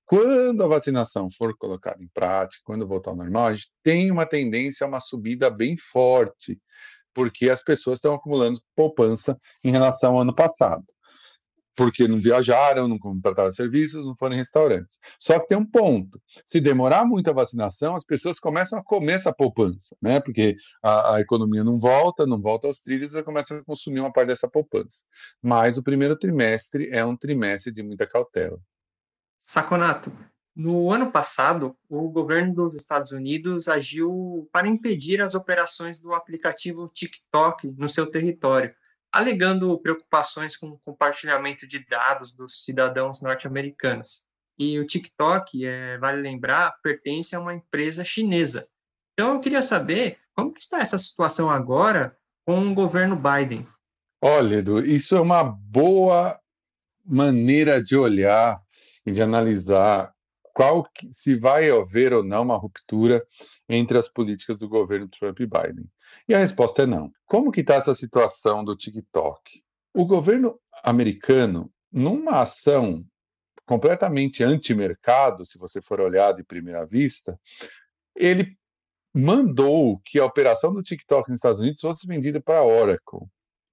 Quando 0.06 0.62
a 0.62 0.68
vacinação 0.68 1.28
for 1.30 1.56
colocada 1.56 2.02
em 2.02 2.08
prática, 2.08 2.62
quando 2.64 2.86
voltar 2.86 3.10
ao 3.10 3.16
normal, 3.16 3.48
a 3.48 3.54
gente 3.54 3.70
tem 3.82 4.10
uma 4.10 4.24
tendência 4.26 4.84
a 4.84 4.88
uma 4.88 5.00
subida 5.00 5.50
bem 5.50 5.76
forte, 5.76 6.60
porque 7.14 7.50
as 7.50 7.62
pessoas 7.62 7.98
estão 7.98 8.14
acumulando 8.14 8.60
poupança 8.76 9.36
em 9.64 9.70
relação 9.72 10.14
ao 10.14 10.20
ano 10.20 10.34
passado. 10.34 10.84
porque 11.76 12.08
não 12.08 12.18
viajaram, 12.20 12.88
não 12.88 12.98
contrataram 12.98 13.52
serviços, 13.52 14.06
não 14.06 14.16
foram 14.16 14.34
em 14.34 14.38
restaurantes. 14.38 14.98
Só 15.18 15.38
que 15.38 15.48
tem 15.48 15.58
um 15.58 15.66
ponto: 15.66 16.20
se 16.44 16.60
demorar 16.60 17.04
muito 17.04 17.28
a 17.30 17.34
vacinação, 17.34 17.94
as 17.94 18.04
pessoas 18.04 18.40
começam 18.40 18.78
a 18.78 18.84
comer 18.84 19.12
essa 19.14 19.32
poupança, 19.32 19.96
né? 20.02 20.20
Porque 20.20 20.56
a, 20.82 21.16
a 21.16 21.20
economia 21.20 21.62
não 21.64 21.76
volta, 21.78 22.26
não 22.26 22.40
volta 22.40 22.66
aos 22.66 22.80
trilhos, 22.80 23.14
e 23.14 23.22
começa 23.22 23.58
a 23.58 23.64
consumir 23.64 24.00
uma 24.00 24.12
parte 24.12 24.28
dessa 24.28 24.48
poupança. 24.48 25.04
Mas 25.42 25.76
o 25.78 25.82
primeiro 25.82 26.16
trimestre 26.18 26.88
é 26.90 27.04
um 27.04 27.16
trimestre 27.16 27.72
de 27.72 27.82
muita 27.82 28.06
cautela. 28.06 28.58
Saconato, 29.46 30.12
no 30.54 30.90
ano 30.90 31.12
passado, 31.12 31.76
o 31.88 32.08
governo 32.08 32.54
dos 32.54 32.74
Estados 32.74 33.12
Unidos 33.12 33.68
agiu 33.68 34.48
para 34.52 34.66
impedir 34.66 35.22
as 35.22 35.34
operações 35.34 36.00
do 36.00 36.14
aplicativo 36.14 36.88
TikTok 36.88 37.72
no 37.78 37.88
seu 37.88 38.06
território 38.06 38.74
alegando 39.16 39.78
preocupações 39.78 40.56
com 40.56 40.68
o 40.68 40.78
compartilhamento 40.78 41.66
de 41.66 41.78
dados 41.86 42.32
dos 42.32 42.64
cidadãos 42.64 43.22
norte-americanos. 43.22 44.26
E 44.58 44.78
o 44.78 44.86
TikTok, 44.86 45.64
é, 45.64 45.96
vale 45.96 46.20
lembrar, 46.20 46.76
pertence 46.82 47.34
a 47.34 47.40
uma 47.40 47.54
empresa 47.54 48.04
chinesa. 48.04 48.68
Então 49.14 49.34
eu 49.34 49.40
queria 49.40 49.62
saber 49.62 50.18
como 50.34 50.52
que 50.52 50.60
está 50.60 50.80
essa 50.80 50.98
situação 50.98 51.48
agora 51.48 52.14
com 52.44 52.70
o 52.70 52.74
governo 52.74 53.16
Biden. 53.16 53.66
Olha, 54.22 54.56
Edu, 54.56 54.84
isso 54.84 55.16
é 55.16 55.20
uma 55.20 55.42
boa 55.42 56.38
maneira 57.04 57.82
de 57.82 57.96
olhar 57.96 58.60
e 59.06 59.12
de 59.12 59.22
analisar 59.22 60.12
qual 60.52 60.88
se 61.10 61.34
vai 61.34 61.70
haver 61.70 62.12
ou 62.12 62.24
não 62.24 62.42
uma 62.42 62.56
ruptura 62.56 63.24
entre 63.68 63.98
as 63.98 64.08
políticas 64.08 64.58
do 64.58 64.68
governo 64.68 65.06
Trump 65.06 65.38
e 65.40 65.46
Biden. 65.46 65.86
E 66.28 66.34
a 66.34 66.38
resposta 66.38 66.82
é 66.82 66.86
não. 66.86 67.12
Como 67.26 67.52
que 67.52 67.60
está 67.60 67.74
essa 67.74 67.94
situação 67.94 68.64
do 68.64 68.74
TikTok? 68.74 69.62
O 69.94 70.06
governo 70.06 70.58
americano, 70.82 71.70
numa 71.92 72.40
ação 72.40 73.04
completamente 73.66 74.42
anti-mercado, 74.42 75.44
se 75.44 75.58
você 75.58 75.82
for 75.82 76.00
olhar 76.00 76.32
de 76.32 76.42
primeira 76.42 76.86
vista, 76.86 77.38
ele 78.14 78.56
mandou 79.12 80.00
que 80.04 80.18
a 80.18 80.24
operação 80.24 80.72
do 80.72 80.82
TikTok 80.82 81.28
nos 81.28 81.38
Estados 81.38 81.60
Unidos 81.60 81.80
fosse 81.80 82.06
vendida 82.06 82.40
para 82.40 82.58
a 82.58 82.64
Oracle. 82.64 83.20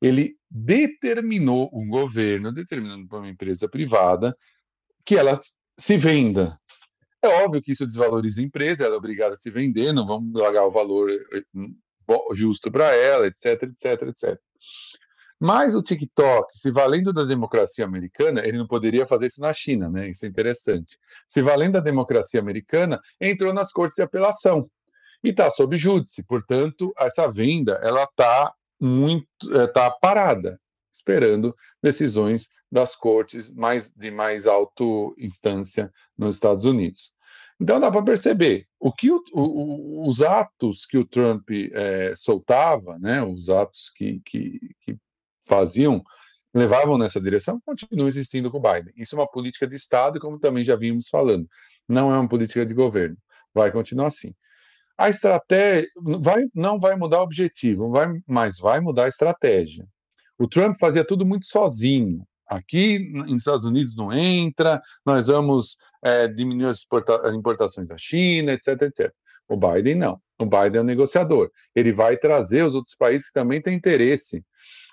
Ele 0.01 0.35
determinou, 0.49 1.69
um 1.73 1.87
governo 1.87 2.51
determinando 2.51 3.07
para 3.07 3.19
uma 3.19 3.29
empresa 3.29 3.69
privada, 3.69 4.35
que 5.05 5.17
ela 5.17 5.39
se 5.77 5.98
venda. 5.98 6.60
É 7.22 7.27
óbvio 7.43 7.62
que 7.62 7.72
isso 7.72 7.86
desvaloriza 7.86 8.41
a 8.41 8.43
empresa, 8.43 8.86
ela 8.86 8.95
é 8.95 8.98
obrigada 8.98 9.33
a 9.33 9.36
se 9.36 9.50
vender, 9.50 9.93
não 9.93 10.05
vamos 10.05 10.39
pagar 10.39 10.65
o 10.65 10.72
valor 10.72 11.10
eh, 11.10 11.43
justo 12.33 12.72
para 12.72 12.93
ela, 12.93 13.27
etc, 13.27 13.63
etc, 13.63 14.01
etc. 14.10 14.39
Mas 15.39 15.75
o 15.75 15.81
TikTok, 15.81 16.57
se 16.57 16.72
valendo 16.72 17.12
da 17.12 17.24
democracia 17.24 17.83
americana, 17.86 18.41
ele 18.45 18.57
não 18.57 18.67
poderia 18.67 19.05
fazer 19.05 19.25
isso 19.25 19.41
na 19.41 19.51
China, 19.51 19.89
né? 19.89 20.10
Isso 20.10 20.25
é 20.25 20.29
interessante. 20.29 20.98
Se 21.27 21.41
valendo 21.41 21.74
da 21.74 21.79
democracia 21.81 22.39
americana, 22.39 23.00
entrou 23.19 23.53
nas 23.53 23.72
cortes 23.72 23.95
de 23.95 24.03
apelação 24.03 24.69
e 25.24 25.29
está 25.29 25.50
sob 25.50 25.75
júdice. 25.75 26.24
Portanto, 26.24 26.93
essa 26.98 27.27
venda 27.29 27.79
ela 27.83 28.03
está 28.03 28.53
muito 28.79 29.27
está 29.41 29.88
eh, 29.88 29.98
parada, 30.01 30.60
esperando 30.93 31.55
decisões 31.81 32.50
das 32.71 32.95
cortes 32.95 33.53
mais 33.53 33.91
de 33.91 34.12
mais 34.12 34.47
alto 34.47 35.15
instância 35.17 35.91
nos 36.17 36.35
Estados 36.35 36.65
Unidos. 36.65 37.13
Então 37.59 37.79
dá 37.79 37.91
para 37.91 38.03
perceber 38.03 38.67
o 38.79 38.91
que 38.91 39.12
o, 39.12 39.23
o, 39.33 40.07
os 40.07 40.21
atos 40.21 40.85
que 40.85 40.97
o 40.97 41.05
Trump 41.05 41.50
é, 41.51 42.13
soltava, 42.15 42.97
né, 43.00 43.23
os 43.23 43.50
atos 43.50 43.89
que, 43.95 44.21
que, 44.25 44.59
que, 44.81 44.97
faziam, 45.47 46.01
levavam 46.53 46.97
nessa 46.97 47.19
direção, 47.19 47.62
continuam 47.65 48.07
existindo 48.07 48.50
com 48.50 48.57
o 48.57 48.62
Biden. 48.62 48.93
Isso 48.95 49.15
é 49.15 49.19
uma 49.19 49.29
política 49.29 49.67
de 49.67 49.75
Estado, 49.75 50.19
como 50.19 50.39
também 50.39 50.63
já 50.63 50.75
vimos 50.75 51.09
falando. 51.09 51.47
Não 51.88 52.13
é 52.13 52.17
uma 52.17 52.29
política 52.29 52.65
de 52.65 52.73
governo. 52.73 53.17
Vai 53.53 53.71
continuar 53.71 54.07
assim. 54.07 54.33
A 54.97 55.09
estratégia 55.09 55.89
vai, 56.21 56.43
não 56.53 56.79
vai 56.79 56.95
mudar 56.95 57.19
o 57.19 57.23
objetivo, 57.23 57.89
vai, 57.89 58.07
mas 58.27 58.57
vai 58.57 58.79
mudar 58.79 59.05
a 59.05 59.09
estratégia. 59.09 59.88
O 60.37 60.47
Trump 60.47 60.75
fazia 60.79 61.05
tudo 61.05 61.25
muito 61.25 61.45
sozinho. 61.45 62.25
Aqui 62.47 62.99
nos 63.13 63.41
Estados 63.41 63.65
Unidos 63.65 63.95
não 63.95 64.11
entra, 64.11 64.81
nós 65.05 65.27
vamos 65.27 65.77
é, 66.03 66.27
diminuir 66.27 66.67
as, 66.67 66.85
as 67.23 67.35
importações 67.35 67.87
da 67.87 67.97
China, 67.97 68.53
etc, 68.53 68.81
etc. 68.83 69.13
O 69.47 69.55
Biden 69.55 69.95
não. 69.95 70.19
O 70.39 70.45
Biden 70.45 70.79
é 70.79 70.81
um 70.81 70.85
negociador. 70.85 71.49
Ele 71.75 71.91
vai 71.91 72.17
trazer 72.17 72.63
os 72.63 72.75
outros 72.75 72.95
países 72.95 73.27
que 73.27 73.33
também 73.33 73.61
têm 73.61 73.75
interesse 73.75 74.43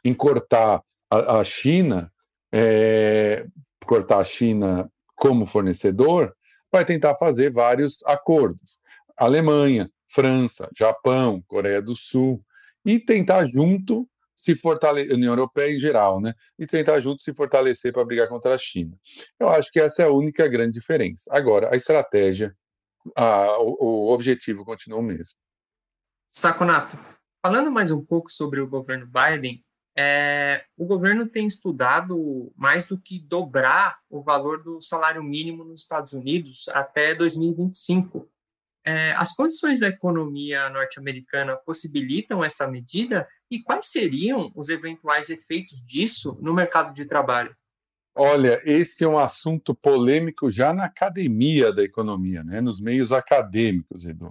em 0.04 0.14
cortar 0.14 0.80
a, 1.10 1.40
a 1.40 1.44
China, 1.44 2.10
é, 2.52 3.46
cortar 3.84 4.18
a 4.18 4.24
China 4.24 4.90
como 5.16 5.46
fornecedor, 5.46 6.34
vai 6.72 6.84
tentar 6.84 7.14
fazer 7.16 7.50
vários 7.50 7.98
acordos. 8.06 8.80
Alemanha, 9.16 9.90
França, 10.08 10.68
Japão, 10.76 11.42
Coreia 11.46 11.82
do 11.82 11.94
Sul, 11.94 12.42
e 12.84 12.98
tentar 12.98 13.44
junto 13.44 14.08
se 14.40 14.56
fortalecer, 14.56 15.14
União 15.14 15.32
Europeia 15.32 15.70
em 15.70 15.78
geral, 15.78 16.18
né? 16.18 16.34
E 16.58 16.66
tentar 16.66 16.98
juntos 16.98 17.22
se 17.22 17.34
fortalecer 17.34 17.92
para 17.92 18.04
brigar 18.06 18.26
contra 18.26 18.54
a 18.54 18.58
China. 18.58 18.96
Eu 19.38 19.50
acho 19.50 19.70
que 19.70 19.78
essa 19.78 20.02
é 20.02 20.06
a 20.06 20.10
única 20.10 20.48
grande 20.48 20.72
diferença. 20.72 21.30
Agora, 21.30 21.68
a 21.70 21.76
estratégia, 21.76 22.56
a, 23.14 23.58
o, 23.60 24.08
o 24.08 24.12
objetivo 24.14 24.64
continua 24.64 24.98
o 24.98 25.02
mesmo. 25.02 25.34
Saconato, 26.30 26.98
falando 27.44 27.70
mais 27.70 27.90
um 27.90 28.02
pouco 28.02 28.30
sobre 28.30 28.60
o 28.60 28.66
governo 28.66 29.06
Biden, 29.06 29.62
é, 29.98 30.64
o 30.74 30.86
governo 30.86 31.26
tem 31.26 31.46
estudado 31.46 32.50
mais 32.56 32.86
do 32.86 32.98
que 32.98 33.18
dobrar 33.18 33.98
o 34.08 34.22
valor 34.22 34.62
do 34.62 34.80
salário 34.80 35.22
mínimo 35.22 35.64
nos 35.64 35.82
Estados 35.82 36.14
Unidos 36.14 36.66
até 36.70 37.14
2025. 37.14 38.26
É, 38.86 39.12
as 39.12 39.34
condições 39.34 39.80
da 39.80 39.88
economia 39.88 40.70
norte-americana 40.70 41.56
possibilitam 41.56 42.42
essa 42.42 42.66
medida 42.66 43.28
e 43.50 43.60
quais 43.60 43.86
seriam 43.86 44.52
os 44.54 44.68
eventuais 44.68 45.28
efeitos 45.28 45.84
disso 45.84 46.38
no 46.40 46.54
mercado 46.54 46.94
de 46.94 47.04
trabalho? 47.04 47.54
Olha, 48.14 48.60
esse 48.64 49.04
é 49.04 49.08
um 49.08 49.18
assunto 49.18 49.74
polêmico 49.74 50.50
já 50.50 50.72
na 50.72 50.84
academia 50.84 51.72
da 51.72 51.82
economia, 51.82 52.44
né? 52.44 52.60
nos 52.60 52.80
meios 52.80 53.12
acadêmicos, 53.12 54.04
Edu. 54.04 54.30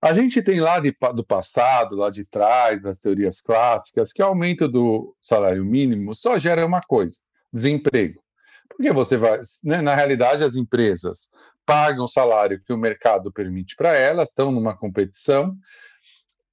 A 0.00 0.12
gente 0.12 0.40
tem 0.40 0.60
lá 0.60 0.78
de, 0.78 0.96
do 1.14 1.24
passado, 1.24 1.96
lá 1.96 2.08
de 2.08 2.24
trás, 2.24 2.80
das 2.80 3.00
teorias 3.00 3.40
clássicas, 3.40 4.12
que 4.12 4.22
aumento 4.22 4.68
do 4.68 5.16
salário 5.20 5.64
mínimo 5.64 6.14
só 6.14 6.38
gera 6.38 6.64
uma 6.64 6.80
coisa: 6.80 7.16
desemprego. 7.52 8.22
Porque 8.68 8.92
você 8.92 9.16
vai, 9.16 9.40
né, 9.64 9.82
na 9.82 9.96
realidade, 9.96 10.44
as 10.44 10.54
empresas 10.54 11.28
pagam 11.66 12.04
o 12.04 12.08
salário 12.08 12.62
que 12.64 12.72
o 12.72 12.78
mercado 12.78 13.32
permite 13.32 13.74
para 13.74 13.92
elas, 13.96 14.28
estão 14.28 14.52
numa 14.52 14.76
competição, 14.76 15.56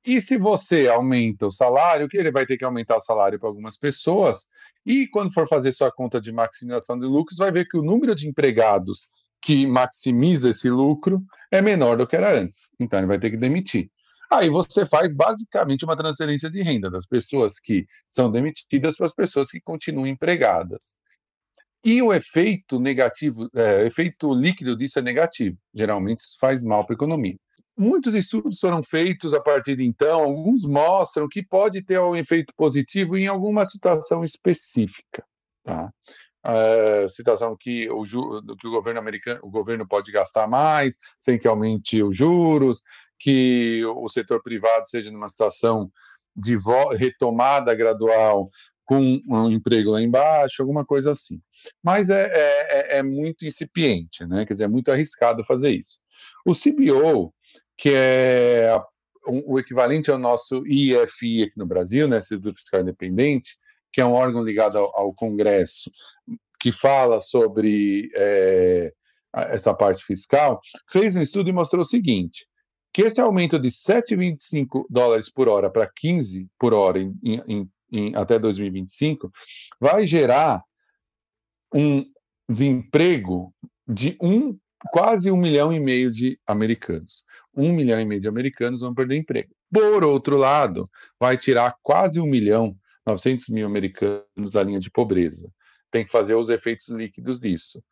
e 0.06 0.22
se 0.22 0.38
você 0.38 0.88
aumenta 0.88 1.48
o 1.48 1.52
salário, 1.52 2.08
que 2.08 2.18
ele 2.18 2.32
vai 2.32 2.46
ter 2.46 2.58
que 2.58 2.66
aumentar 2.66 2.98
o 2.98 3.02
salário 3.02 3.40
para 3.40 3.50
algumas 3.50 3.78
pessoas, 3.78 4.48
e 4.86 5.08
quando 5.08 5.34
for 5.34 5.48
fazer 5.48 5.72
sua 5.72 5.92
conta 5.92 6.20
de 6.20 6.32
maximização 6.32 6.98
de 6.98 7.06
lucros, 7.06 7.38
vai 7.38 7.52
ver 7.52 7.66
que 7.68 7.78
o 7.78 7.84
número 7.84 8.14
de 8.14 8.28
empregados 8.28 9.10
que 9.42 9.68
maximiza 9.68 10.50
esse 10.50 10.70
lucro 10.70 11.18
é 11.52 11.62
menor 11.62 11.98
do 11.98 12.08
que 12.08 12.16
era 12.16 12.40
antes. 12.40 12.70
Então 12.80 13.00
ele 13.00 13.08
vai 13.08 13.20
ter 13.20 13.32
que 13.32 13.38
demitir. 13.38 13.90
Aí 14.32 14.50
você 14.50 14.86
faz 14.86 15.14
basicamente 15.14 15.86
uma 15.86 15.96
transferência 15.96 16.50
de 16.50 16.62
renda 16.62 16.90
das 16.90 17.06
pessoas 17.06 17.60
que 17.60 17.86
são 18.10 18.32
demitidas 18.32 18.98
para 18.98 19.06
as 19.06 19.14
pessoas 19.14 19.52
que 19.52 19.62
continuam 19.62 20.08
empregadas. 20.08 20.96
E 21.84 22.02
o 22.02 22.12
efeito 22.12 22.80
negativo, 22.80 23.48
é, 23.56 23.86
efeito 23.86 24.34
líquido 24.34 24.76
disso 24.76 24.98
é 24.98 25.02
negativo. 25.04 25.58
Geralmente 25.74 26.22
isso 26.22 26.38
faz 26.40 26.64
mal 26.64 26.84
para 26.84 26.94
a 26.94 26.98
economia. 26.98 27.38
Muitos 27.78 28.14
estudos 28.14 28.60
foram 28.60 28.82
feitos 28.82 29.34
a 29.34 29.42
partir 29.42 29.76
de 29.76 29.84
então, 29.84 30.24
alguns 30.24 30.66
mostram 30.66 31.28
que 31.28 31.44
pode 31.44 31.82
ter 31.82 32.00
um 32.00 32.16
efeito 32.16 32.54
positivo 32.56 33.18
em 33.18 33.28
alguma 33.28 33.66
situação 33.66 34.24
específica. 34.24 35.26
Tá? 35.64 35.92
Uh, 36.46 37.10
situação 37.10 37.58
que 37.60 37.90
o, 37.90 38.04
que 38.56 38.68
o 38.68 38.72
governo 38.72 39.00
americano, 39.00 39.40
o 39.44 39.50
governo 39.50 39.86
pode 39.88 40.12
gastar 40.12 40.48
mais, 40.48 40.96
sem 41.20 41.40
que 41.40 41.48
aumente 41.48 42.02
os 42.04 42.16
juros, 42.16 42.82
que 43.20 43.82
o 43.86 44.08
setor 44.08 44.42
privado 44.42 44.88
seja 44.88 45.12
numa 45.12 45.28
situação 45.28 45.92
de 46.36 46.56
retomada 46.98 47.74
gradual 47.74 48.50
com 48.86 49.20
um 49.28 49.50
emprego 49.50 49.92
lá 49.92 50.02
embaixo, 50.02 50.62
alguma 50.62 50.86
coisa 50.86 51.12
assim. 51.12 51.42
Mas 51.84 52.10
é, 52.10 52.26
é, 52.26 52.96
é, 52.96 52.98
é 53.00 53.04
muito 53.04 53.46
incipiente, 53.46 54.26
né? 54.28 54.46
quer 54.46 54.54
dizer, 54.54 54.66
é 54.66 54.70
muito 54.70 54.92
arriscado 54.92 55.44
fazer 55.44 55.72
isso. 55.72 56.00
O 56.46 56.54
CBO, 56.54 57.34
que 57.78 57.92
é 57.94 58.72
o 59.28 59.60
equivalente 59.60 60.12
ao 60.12 60.20
nosso 60.20 60.66
IFI 60.68 61.44
aqui 61.44 61.58
no 61.58 61.66
Brasil, 61.66 62.08
né, 62.08 62.20
Instituto 62.20 62.56
Fiscal 62.56 62.82
Independente, 62.82 63.58
que 63.92 64.00
é 64.00 64.06
um 64.06 64.14
órgão 64.14 64.44
ligado 64.44 64.78
ao, 64.78 64.96
ao 64.98 65.16
Congresso, 65.16 65.90
que 66.60 66.72
fala 66.72 67.20
sobre 67.20 68.12
é, 68.16 68.94
essa 69.34 69.74
parte 69.74 70.04
fiscal, 70.04 70.60
fez 70.90 71.16
um 71.16 71.22
estudo 71.22 71.50
e 71.50 71.54
mostrou 71.54 71.82
o 71.82 71.86
seguinte, 71.86 72.48
que 72.94 73.02
esse 73.02 73.20
aumento 73.20 73.60
de 73.60 73.70
7,25 73.70 74.86
dólares 74.90 75.30
por 75.30 75.50
hora 75.50 75.70
para 75.70 75.90
15 75.94 76.48
por 76.58 76.74
hora 76.74 77.00
em, 77.00 77.08
em, 77.24 77.70
em, 77.92 78.16
até 78.16 78.40
2025 78.40 79.32
vai 79.80 80.06
gerar 80.06 80.64
um 81.74 82.06
desemprego 82.50 83.54
de 83.88 84.18
um 84.22 84.58
quase 84.92 85.32
um 85.32 85.38
milhão 85.38 85.72
e 85.74 85.80
meio 85.80 86.12
de 86.12 86.40
americanos. 86.46 87.24
Um 87.56 87.74
milhão 87.74 88.00
e 88.00 88.06
meio 88.06 88.22
de 88.22 88.28
americanos 88.28 88.82
vão 88.82 88.94
perder 88.94 89.18
emprego. 89.18 89.54
Por 89.72 90.04
outro 90.04 90.38
lado, 90.38 90.90
vai 91.20 91.38
tirar 91.38 91.76
quase 91.82 92.20
um 92.20 92.26
milhão, 92.26 92.76
900 93.06 93.50
mil 93.50 93.66
americanos 93.66 94.52
da 94.52 94.64
linha 94.64 94.80
de 94.80 94.92
pobreza. 94.92 95.52
Tem 95.92 96.06
que 96.06 96.12
fazer 96.12 96.36
os 96.36 96.50
efeitos 96.50 96.90
líquidos 96.90 97.40
disso. 97.40 97.84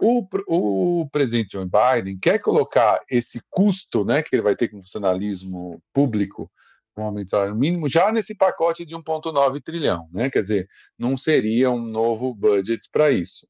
O, 0.00 0.26
o 0.48 1.08
presidente 1.10 1.52
Joe 1.52 1.66
Biden 1.66 2.18
quer 2.18 2.38
colocar 2.38 3.00
esse 3.10 3.40
custo 3.50 4.04
né, 4.04 4.22
que 4.22 4.34
ele 4.34 4.42
vai 4.42 4.54
ter 4.54 4.68
com 4.68 4.78
o 4.78 4.82
funcionalismo 4.82 5.82
público, 5.92 6.50
com 6.94 7.02
o 7.02 7.06
aumento 7.06 7.26
do 7.26 7.30
salário 7.30 7.56
mínimo, 7.56 7.88
já 7.88 8.12
nesse 8.12 8.36
pacote 8.36 8.86
de 8.86 8.94
1,9 8.94 9.60
trilhão. 9.60 10.08
Né? 10.12 10.30
Quer 10.30 10.42
dizer, 10.42 10.68
não 10.96 11.16
seria 11.16 11.70
um 11.70 11.80
novo 11.80 12.32
budget 12.32 12.88
para 12.92 13.10
isso 13.10 13.46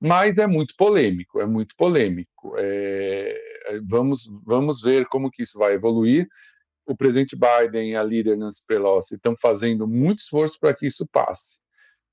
mas 0.00 0.38
é 0.38 0.46
muito 0.46 0.74
polêmico, 0.76 1.40
é 1.40 1.46
muito 1.46 1.74
polêmico. 1.76 2.54
É, 2.58 3.38
vamos, 3.88 4.28
vamos 4.44 4.80
ver 4.80 5.06
como 5.06 5.30
que 5.30 5.42
isso 5.42 5.58
vai 5.58 5.74
evoluir. 5.74 6.28
O 6.86 6.96
presidente 6.96 7.36
Biden 7.36 7.90
e 7.90 7.96
a 7.96 8.02
líder 8.02 8.36
Nancy 8.36 8.64
Pelosi 8.66 9.16
estão 9.16 9.34
fazendo 9.36 9.88
muito 9.88 10.20
esforço 10.20 10.58
para 10.60 10.74
que 10.74 10.86
isso 10.86 11.06
passe. 11.06 11.58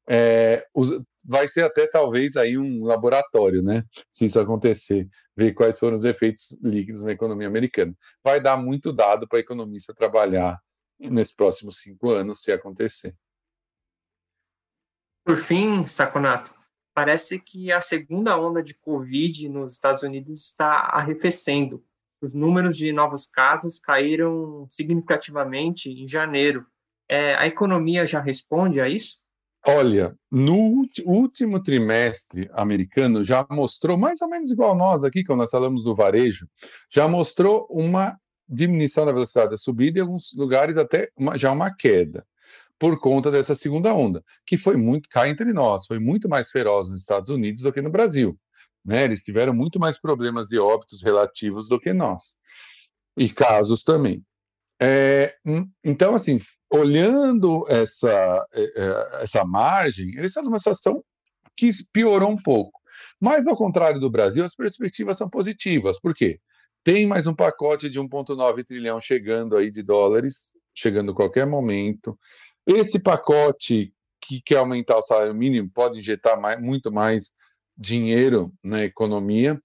É, 0.08 0.66
os, 0.74 1.02
vai 1.24 1.48
ser 1.48 1.64
até 1.64 1.88
talvez 1.88 2.36
aí 2.36 2.58
um 2.58 2.84
laboratório, 2.84 3.62
né? 3.62 3.84
Se 4.10 4.26
isso 4.26 4.40
acontecer, 4.40 5.08
ver 5.36 5.54
quais 5.54 5.80
foram 5.80 5.96
os 5.96 6.04
efeitos 6.06 6.60
líquidos 6.64 7.04
na 7.04 7.12
economia 7.12 7.48
americana. 7.48 7.96
Vai 8.24 8.42
dar 8.42 8.58
muito 8.58 8.92
dado 8.92 9.28
para 9.28 9.40
economista 9.40 9.94
trabalhar 9.94 10.60
nesses 11.00 11.36
próximos 11.36 11.80
cinco 11.80 12.10
anos, 12.10 12.42
se 12.42 12.52
acontecer. 12.52 13.16
Por 15.26 15.38
fim, 15.38 15.86
Saconato, 15.86 16.54
parece 16.94 17.40
que 17.40 17.72
a 17.72 17.82
segunda 17.82 18.40
onda 18.40 18.62
de 18.62 18.74
Covid 18.76 19.50
nos 19.50 19.74
Estados 19.74 20.04
Unidos 20.04 20.46
está 20.46 20.90
arrefecendo. 20.92 21.84
Os 22.22 22.34
números 22.34 22.78
de 22.78 22.92
novos 22.94 23.28
casos 23.28 23.80
caíram 23.80 24.66
significativamente 24.70 25.90
em 25.90 26.08
janeiro. 26.08 26.66
É, 27.10 27.36
a 27.36 27.46
economia 27.46 28.08
já 28.08 28.20
responde 28.20 28.80
a 28.80 28.88
isso? 28.88 29.24
Olha, 29.66 30.14
no 30.30 30.86
último 31.06 31.62
trimestre 31.62 32.50
americano 32.54 33.24
já 33.24 33.46
mostrou, 33.50 33.98
mais 33.98 34.22
ou 34.22 34.30
menos 34.30 34.52
igual 34.52 34.76
nós 34.76 35.04
aqui, 35.04 35.24
quando 35.24 35.40
nós 35.40 35.52
falamos 35.52 35.84
do 35.86 35.96
varejo, 35.96 36.48
já 36.92 37.08
mostrou 37.08 37.66
uma 37.70 38.18
diminuição 38.48 39.06
da 39.06 39.14
velocidade 39.14 39.52
da 39.52 39.58
subida 39.58 40.00
em 40.00 40.02
alguns 40.02 40.34
lugares 40.36 40.76
até 40.76 41.10
uma, 41.18 41.38
já 41.38 41.52
uma 41.52 41.74
queda 41.74 42.26
por 42.80 43.00
conta 43.00 43.32
dessa 43.32 43.56
segunda 43.56 43.94
onda, 43.94 44.24
que 44.46 44.58
foi 44.58 44.76
muito, 44.76 45.08
cá 45.10 45.28
entre 45.28 45.54
nós, 45.54 45.86
foi 45.86 46.00
muito 46.00 46.28
mais 46.28 46.50
feroz 46.50 46.90
nos 46.90 47.02
Estados 47.02 47.30
Unidos 47.30 47.64
do 47.64 47.72
que 47.72 47.82
no 47.82 47.90
Brasil. 47.90 48.38
Né? 48.86 49.06
Eles 49.06 49.24
tiveram 49.24 49.54
muito 49.54 49.80
mais 49.80 50.00
problemas 50.00 50.48
de 50.50 50.60
óbitos 50.60 51.02
relativos 51.02 51.70
do 51.70 51.80
que 51.80 51.94
nós. 51.94 52.36
E 53.16 53.30
casos 53.30 53.84
também. 53.84 54.24
É, 54.82 55.36
hum, 55.46 55.70
então, 55.84 56.14
assim, 56.16 56.38
olhando 56.72 57.66
essa, 57.70 58.46
é, 58.54 58.64
é, 58.64 59.24
essa 59.24 59.46
margem, 59.46 60.10
eles 60.18 60.32
estão 60.32 60.44
numa 60.44 60.58
situação 60.58 61.04
que 61.56 61.70
piorou 61.94 62.30
um 62.30 62.42
pouco. 62.42 62.82
Mas, 63.20 63.46
ao 63.48 63.56
contrário 63.56 64.00
do 64.00 64.10
Brasil, 64.10 64.44
as 64.44 64.56
perspectivas 64.56 65.18
são 65.18 65.30
positivas. 65.30 66.00
Por 66.00 66.14
quê? 66.14 66.40
Tem 66.84 67.06
mais 67.06 67.28
um 67.28 67.34
pacote 67.34 67.90
de 67.90 68.00
1,9 68.00 68.64
trilhão 68.66 69.00
chegando 69.00 69.56
aí 69.56 69.72
de 69.72 69.82
dólares, 69.82 70.52
chegando 70.76 71.12
a 71.12 71.16
qualquer 71.16 71.48
momento. 71.48 72.20
Esse 72.66 73.00
pacote 73.00 73.94
que 74.22 74.42
quer 74.42 74.58
aumentar 74.58 74.98
o 74.98 75.02
salário 75.02 75.34
mínimo 75.34 75.70
pode 75.70 76.00
injetar 76.00 76.40
mais, 76.40 76.60
muito 76.62 76.92
mais 76.92 77.34
dinheiro 77.78 78.54
na 78.64 78.84
economia. 78.84 79.62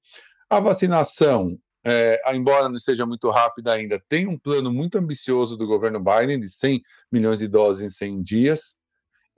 A 0.50 0.58
vacinação, 0.58 1.58
é, 1.84 2.20
embora 2.34 2.68
não 2.68 2.78
seja 2.78 3.06
muito 3.06 3.30
rápida 3.30 3.72
ainda, 3.72 4.02
tem 4.08 4.26
um 4.26 4.38
plano 4.38 4.72
muito 4.72 4.98
ambicioso 4.98 5.56
do 5.56 5.66
governo 5.66 6.00
Biden 6.00 6.40
de 6.40 6.48
100 6.48 6.82
milhões 7.12 7.38
de 7.38 7.46
doses 7.46 7.82
em 7.82 7.94
100 7.94 8.22
dias. 8.22 8.76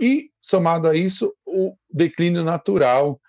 E, 0.00 0.30
somado 0.40 0.88
a 0.88 0.96
isso, 0.96 1.34
o 1.46 1.76
declínio 1.92 2.42
natural 2.42 3.20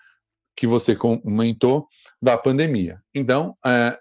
que 0.56 0.66
você 0.66 0.96
comentou 0.96 1.86
da 2.20 2.38
pandemia. 2.38 3.02
Então, 3.14 3.56
é, 3.64 3.98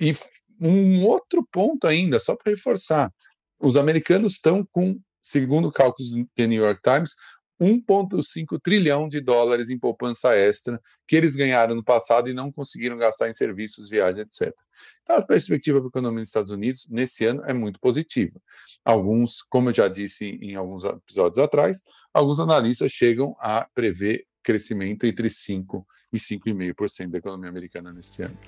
e 0.00 0.16
um 0.60 1.04
outro 1.04 1.46
ponto 1.50 1.86
ainda, 1.86 2.18
só 2.18 2.36
para 2.36 2.52
reforçar, 2.52 3.12
os 3.58 3.76
americanos 3.76 4.32
estão 4.32 4.66
com 4.72 4.98
segundo 5.22 5.70
cálculos 5.70 6.12
do 6.12 6.46
New 6.46 6.62
York 6.62 6.80
Times, 6.82 7.14
1,5 7.60 8.58
trilhão 8.62 9.06
de 9.06 9.20
dólares 9.20 9.68
em 9.68 9.78
poupança 9.78 10.34
extra 10.34 10.80
que 11.06 11.14
eles 11.14 11.36
ganharam 11.36 11.74
no 11.74 11.84
passado 11.84 12.30
e 12.30 12.32
não 12.32 12.50
conseguiram 12.50 12.96
gastar 12.96 13.28
em 13.28 13.34
serviços, 13.34 13.90
viagens, 13.90 14.26
etc. 14.26 14.54
Então, 15.02 15.16
a 15.16 15.22
perspectiva 15.22 15.78
para 15.78 15.88
a 15.88 15.90
economia 15.90 16.20
dos 16.20 16.28
Estados 16.30 16.50
Unidos 16.50 16.88
nesse 16.90 17.26
ano 17.26 17.44
é 17.44 17.52
muito 17.52 17.78
positiva. 17.78 18.40
Alguns, 18.82 19.42
como 19.42 19.68
eu 19.68 19.74
já 19.74 19.88
disse 19.88 20.24
em 20.40 20.54
alguns 20.54 20.84
episódios 20.84 21.38
atrás, 21.38 21.82
alguns 22.14 22.40
analistas 22.40 22.90
chegam 22.90 23.36
a 23.38 23.68
prever 23.74 24.24
crescimento 24.42 25.04
entre 25.04 25.28
5% 25.28 25.84
e 26.10 26.18
5,5% 26.18 27.10
da 27.10 27.18
economia 27.18 27.50
americana 27.50 27.92
nesse 27.92 28.22
ano. 28.22 28.38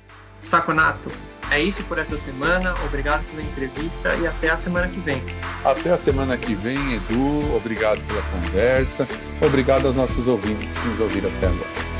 Saconato, 0.42 1.08
é 1.50 1.60
isso 1.60 1.84
por 1.84 1.98
essa 1.98 2.18
semana. 2.18 2.74
Obrigado 2.84 3.24
pela 3.30 3.42
entrevista 3.42 4.14
e 4.16 4.26
até 4.26 4.50
a 4.50 4.56
semana 4.56 4.88
que 4.88 5.00
vem. 5.00 5.22
Até 5.64 5.92
a 5.92 5.96
semana 5.96 6.36
que 6.36 6.54
vem, 6.54 6.94
Edu. 6.94 7.54
Obrigado 7.54 8.00
pela 8.06 8.22
conversa. 8.22 9.06
Obrigado 9.40 9.86
aos 9.86 9.96
nossos 9.96 10.28
ouvintes 10.28 10.76
que 10.76 10.88
nos 10.88 11.00
ouviram 11.00 11.30
até 11.30 11.46
agora. 11.46 11.91